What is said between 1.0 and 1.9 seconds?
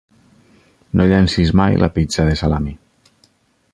No llencis mai